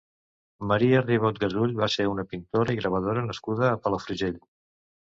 [0.71, 4.43] Maria Ribot Gasull va ser una pintora i gravadora nascuda a Palafrugell.